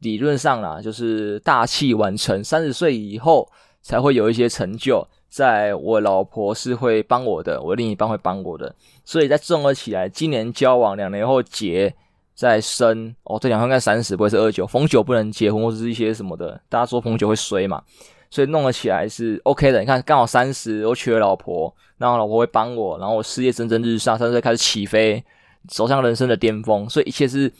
[0.00, 5.02] 理论上啦，就是大器晚成，三十岁以后才会有一些成就。
[5.30, 11.94] 在我老婆是会帮我的，我另一半会帮我的，所以在综合起来，今年交往，两年后结，
[12.34, 13.14] 再生。
[13.24, 17.82] 哦，这两个应该三十，不会是二九，逢九不能结婚或者是一些什么的，大家说逢九会衰嘛。
[18.30, 25.24] 所以弄了起来是 OK 的，你看刚好三十，我娶了老婆，然后老婆会帮我，然后我事业蒸蒸日上，三十岁开始起飞，
[25.68, 27.52] 走向人生的巅峰，所以一切是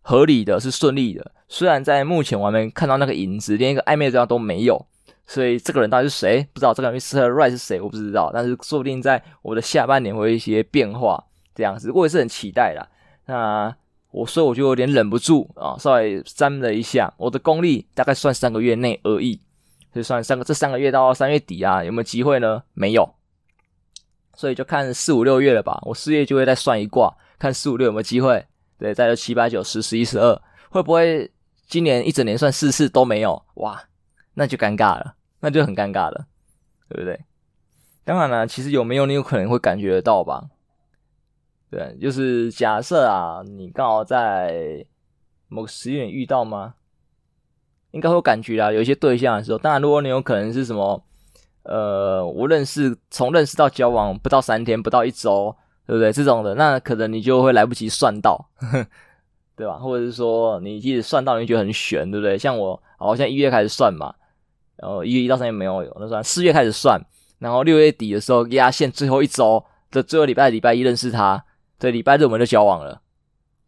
[0.00, 1.32] 合理的，是顺利的。
[1.48, 4.86] 虽然在目前我还没看到那个影子，连一个暧昧的对象都没有，
[5.26, 6.46] 所以这个人到底是谁？
[6.52, 7.28] 不知道这个人 Mr.
[7.28, 7.80] Right 是谁？
[7.80, 11.22] 我不知道，但是说不定在我的下半年会有一些变化，
[11.54, 12.88] 这样子我也是很期待的。
[13.26, 13.74] 那
[14.10, 19.40] 我所以我就有点忍不住啊，稍微沾了一下，我的功力大概算三个月内而已。
[19.92, 22.62] 就算三个这三个月到三月底啊，有没有机会呢？
[22.72, 23.14] 没有，
[24.34, 25.78] 所以就看四五六月了吧。
[25.82, 28.46] 我四月就会再算一卦，看四五六有没有机会。
[28.78, 31.30] 对，再有七八九十十一十二，会不会
[31.66, 33.44] 今年一整年算四次都没有？
[33.54, 33.82] 哇，
[34.34, 36.26] 那就尴尬了，那就很尴尬了，
[36.88, 37.20] 对不对？
[38.04, 40.48] 当然了，其实有没有你有可能会感觉得到吧？
[41.70, 44.84] 对，就是假设啊，你刚好在
[45.48, 46.74] 某个时间点遇到吗？
[47.92, 51.02] 应该会有感觉啦，有一些对象的时候，当然，如果你有可能是什么，
[51.62, 55.54] 呃，我认识从认识到交往不到三天，不到一周，
[55.86, 56.12] 对不对？
[56.12, 58.48] 这种的，那可能你就会来不及算到，
[59.54, 59.74] 对吧？
[59.74, 62.36] 或者是说，你即使算到，你觉得很悬，对不对？
[62.36, 64.14] 像我，好像一月开始算嘛，
[64.76, 67.00] 然后一月一到三月没有有，那算四月开始算，
[67.38, 71.44] 然后六月底的时候压线最后一周的最后礼拜礼拜一认识他，
[71.78, 73.02] 对，礼拜日我们就交往了，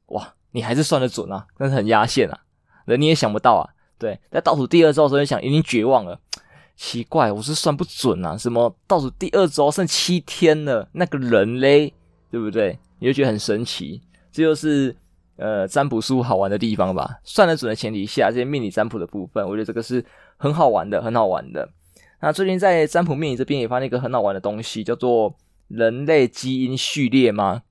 [0.06, 2.40] 哇，你还是算得准啊，但是很压线啊。
[2.86, 3.73] 那你也想不到啊。
[3.98, 6.18] 对，在倒数第二周的时候，你想已经绝望了。
[6.76, 11.92] 奇怪，我是算不准啊，什么倒数第二周剩七天了，那个人嘞，
[12.32, 12.76] 对不对？
[12.98, 14.02] 你就觉得很神奇。
[14.32, 14.94] 这就是
[15.36, 17.20] 呃占卜书好玩的地方吧。
[17.22, 20.04] 算得准的前提下，这些命理占卜的部分，我觉得这个是
[20.36, 21.68] 很好玩的，很好玩的。
[22.20, 25.32] 那最近在占卜命理这边也发现一个很好玩的东西，叫做
[25.68, 27.62] 人类基因序列吗？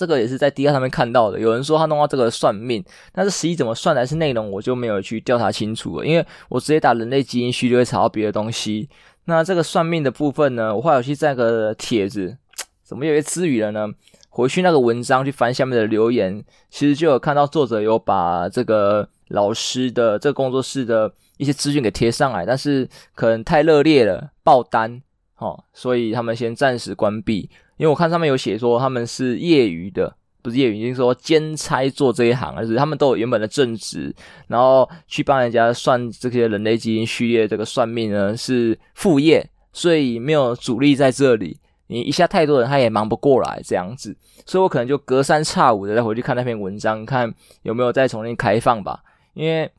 [0.00, 2.82] 这个也是在 Dcard 上面看到的，有人说他弄到这个算命，
[3.12, 8.88] 但是实际怎么算还是内容，我就没有去调查清楚了，因为我直接打人类基因序列会查到别的东西。
[9.26, 12.34] 那这个算命的部分呢，我后来有去在个帖子，
[12.82, 13.88] 怎么有些词语了呢？
[14.30, 25.02] 回去那个文章去翻下面的留言，其实就有看到作者有把这个老师的这个工作室的一些资讯给贴上来，但是可能太热烈了，爆单，
[25.36, 27.50] 哦，所以他们先暂时关闭。
[27.80, 34.14] 因为我看上面有写说他们是业余的，不是业余，就是说兼差做这一行，而是他们都有原本的正职，
[34.48, 41.58] 然后去帮人家算这些人类基因序列这个算命呢是副业，所以没有主力在这里。
[41.86, 44.14] 你一下太多人，他也忙不过来这样子，
[44.44, 49.00] 所以我可能就隔三差五的再回去看那篇文章，看有没有再重新开放吧。
[49.32, 49.70] 因为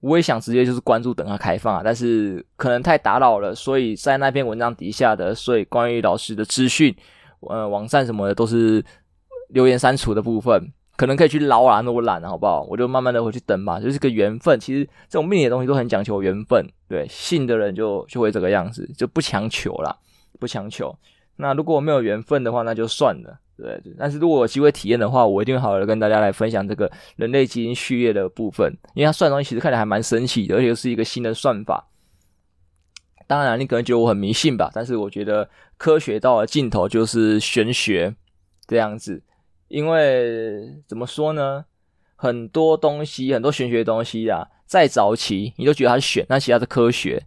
[0.00, 6.96] 我也想直接就是关注等它开放啊，但是可能太打扰了，所以在那篇文章底下的，所以关于老师的资讯。
[7.40, 8.84] 呃，网站什么的都是
[9.48, 12.62] 留言删除的部分，可能可以去捞啊，那我懒了，好不好？
[12.62, 14.58] 我就慢慢的回去等吧，就是个缘分。
[14.58, 19.96] 其实这种命理的东西都很讲求缘分，对，信的人就就会这个样子，就不强求啦，
[20.38, 20.94] 不强求。
[21.36, 23.80] 那如果我没有缘分的话，那就算了，对。
[23.96, 31.86] 但是如果有机会体验的话，我一定会好好的跟大家来分享这个人类基因序列的部分，因为它算东西其实看起来还蛮神奇的，而且是一个新的算法。
[33.28, 38.14] 当然，你可能觉得我很迷信吧，但是我觉得科学到了尽头就是玄学
[38.66, 39.22] 这样子。
[39.68, 41.66] 因为怎么说呢，
[42.16, 47.22] 很多东西，很多玄学的东西啊，在早期你都觉得它是玄，那其他是科学。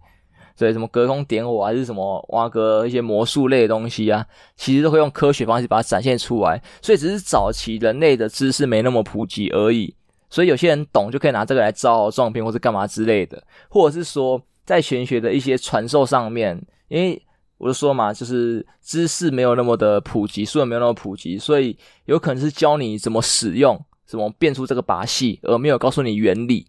[0.56, 6.60] 所以什么隔空点火还是什么挖个一些魔术类的东西啊，其实都会用科学方式把它展现出来。
[6.82, 9.96] 所以只是早期人类的知识没那么普及而已。
[10.32, 14.42] 所以有些人懂就可以拿这个来招摇撞骗或是干嘛之类的，或者是说。
[14.66, 17.22] 在玄学的一些传授上面，因为
[17.58, 26.66] 我就说嘛，就是知识没有那么的普及，书也没有那么普及，所以有可能是教你怎么使用，怎么变出这个把戏，而没有告诉你原理。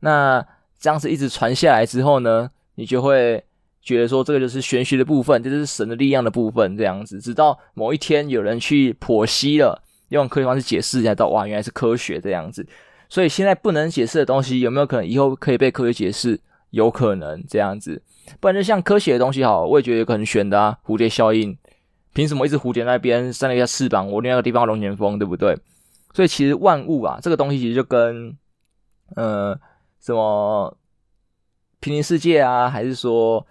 [0.00, 0.44] 那
[0.78, 3.42] 这样子一直传下来之后呢，你就会
[3.80, 7.18] 觉得说这个就是玄学的部分，这就是神的力量的部分，这样子。
[7.18, 12.66] 直到某一天有人去剖析了，用科学方式解释，才知道哇，原来是科学这样子。
[13.08, 16.38] 所以现在不能解释的东西，有没有可能以后可以被科学解释？
[16.76, 18.02] 有可能这样子，
[18.38, 20.76] 不然就像科学的东西好，我也觉得有可能选的啊。
[20.84, 21.56] 蝴蝶效应，
[22.12, 25.58] 凭什么一只蝴蝶那边扇了一下翅膀，我另外一个地方龙卷风，对不对？
[26.12, 28.36] 所以其实万物啊，这个东西其实就跟
[29.14, 29.58] 呃
[29.98, 30.76] 什么
[31.80, 33.46] 平行世界啊，还是说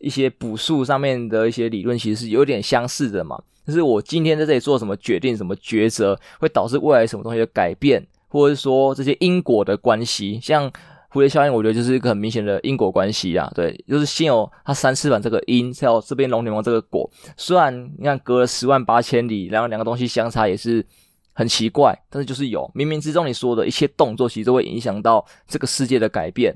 [0.00, 3.42] 一些补术上面的一些理论，其实是有点相似的嘛。
[3.66, 10.70] 就是我今天在这里做什么决定、什么抉择，会导致未来什么东西的改变，或者是说这些因果的关系，像。
[11.12, 17.08] 蝴蝶效应，我觉得就是一个很明显的因果关系啊，对，就是先有它三翅膀这个因，才有这边龙卷风这个果。
[17.36, 20.84] 虽然你看隔了十万八千里，然后两个东西相差也是
[21.32, 26.54] 很奇怪，但是就是有，冥冥之中你说的一切动作，其实都会影响到这个世界的改变，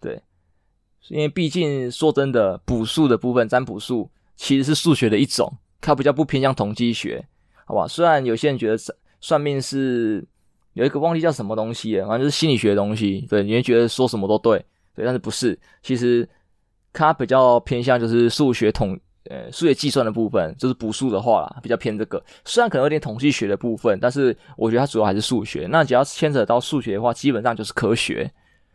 [0.00, 0.20] 对。
[1.08, 7.26] 因为毕竟说真的，卜术的部分，占卜术其实是数学的一种，它比较不偏向统计学，
[7.64, 7.88] 好吧？
[7.88, 8.78] 虽然有些人觉得
[9.20, 10.24] 算命是。
[10.76, 13.26] 有一个忘记叫什么东西，反正就是心理学的东西。
[13.30, 14.62] 对，你会觉得说什么都对，
[14.94, 15.58] 对，但是不是？
[15.82, 16.28] 其实
[16.92, 18.94] 它比较偏向就是数学统，
[19.30, 22.22] 呃，数学计算的部分，就是补数的话啦，比较偏这个。
[22.44, 25.66] 虽然可能有点统计学的部分，但是我觉得它主要还是数学。
[25.70, 28.30] 那只要牵扯到数学的话，基本上就是科学，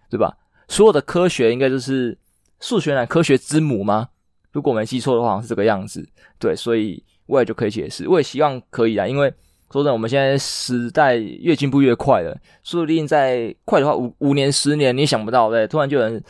[0.10, 0.36] 对吧？
[0.68, 2.18] 所有的科学应该就是
[2.60, 4.10] 数学乃科学之母吗？
[4.52, 6.04] 如果我没记错的话，好像是这个样子。
[6.40, 9.32] 对，所以我也就可以解释，我也希望可以啊，因为。
[9.72, 16.24] 说真的，我们现在时代越进步越快了，说不定在快的话五五年十年，你想不到对，突然就有人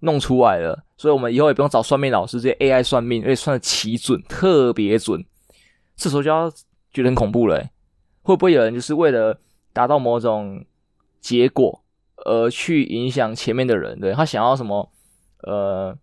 [0.00, 5.24] 弄出来了，所以我们以后也不用找算命老师，这些 AI 算命，而且算的奇准，特别准，
[5.96, 6.50] 这时候就要
[6.92, 7.62] 觉得很恐怖了，
[8.22, 9.38] 会不会有人就是为了
[9.72, 10.64] 达到某种
[11.20, 11.82] 结果
[12.24, 14.00] 而去影响前面的人？
[14.00, 14.90] 对，他想要什么？
[15.42, 15.94] 呃，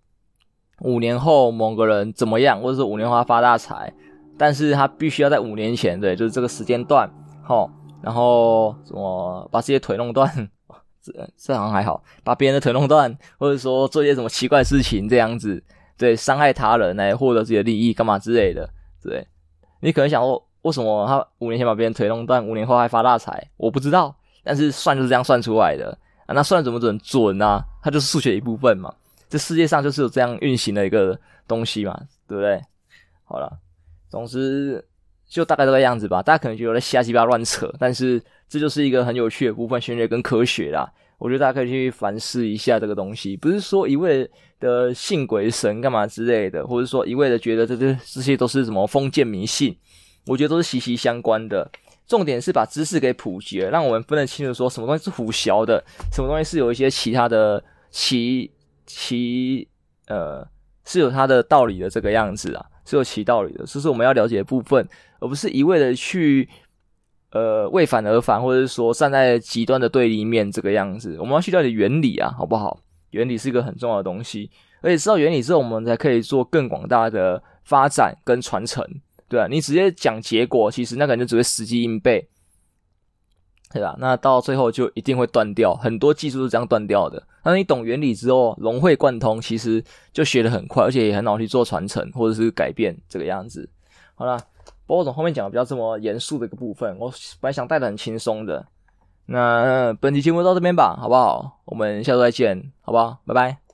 [0.82, 3.92] 五年后某个人怎么样，或者是五年后他发大财？
[4.38, 7.10] 但是他必须要在五年前，对，就是这个时间段，
[7.48, 7.70] 齁，
[8.02, 10.28] 然后什么把自己的腿弄断，
[11.02, 15.64] 这这好像还好，把别人的腿弄断，或者说做一些什么奇怪的事情这样子，
[15.98, 18.70] 对，伤害他人来获得自己的利益干嘛之类的，
[19.02, 19.28] 对，
[19.82, 23.50] 你可能想说，为什么他五年前把别人腿弄断，五年后还发大财？
[23.58, 25.98] 我不知道，但是算就是这样算出来的。
[26.26, 26.98] 啊，那算准不准？
[27.00, 28.94] 准啊，它就是数学一部分嘛。
[29.28, 32.62] 这世界上就是有这样运行的一个东西嘛，对不对？
[33.26, 33.60] 好了，
[34.14, 34.86] 总之
[35.28, 36.22] 就大概这个样子吧。
[36.22, 40.88] 大家可能觉得在瞎鸡巴乱扯，但是这就是一个很有趣的部分，玄学跟科学啦。
[41.18, 49.76] 我觉得大家可以去反思一下这个东西，不是说一味的信鬼神干嘛之类的，或者说一味的觉得这这这些都是什么封建迷信。
[50.28, 51.68] 我觉得都是息息相关的。
[52.06, 58.52] 重点是把知识给普及了，让我们分得清楚说什么东西是唬洨的，什么东西是有一些其他的其
[58.86, 59.68] 其
[60.08, 60.46] 呃
[60.84, 64.88] 是有它的道理的这个样子啊，是有其道理的，这是我们要了解的部分，
[65.20, 66.48] 而不是一味的去
[67.32, 71.18] 呃为反而反，或者是说站在极端的对立面这个样子。
[71.20, 72.80] 我们要去了解原理啊，好不好？
[73.12, 74.50] 原理是一个很重要的东西，
[74.82, 78.84] 而且知道原理之后，我们才可以做更广大的发展跟传承。
[79.30, 82.28] 对啊，你直接讲结果，其实那个人就只会死记硬背，
[83.74, 83.96] 对吧？
[83.98, 87.22] 那到最后就一定会断掉，很多技术是这样断掉的。
[87.44, 93.68] 那你懂原理之后，融会贯通，其实就学得很快，而且也很好去做传承或者是改变这个样子。
[94.16, 94.38] 好了，
[94.86, 97.10] 不过我从后面讲的比较这么严肃的一个部分，我
[97.42, 98.64] 本来想带的很轻松的。
[99.26, 101.60] 那本期节目到这边吧，好不好？
[101.66, 103.18] 我们下周再见，好不好？
[103.26, 103.63] 拜拜。